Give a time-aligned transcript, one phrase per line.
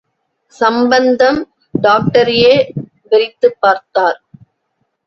[0.47, 1.53] சம்பந்தம்,
[1.81, 2.71] டாக்டரையே
[3.03, 4.23] வெறித்துப் பார்த்தார்.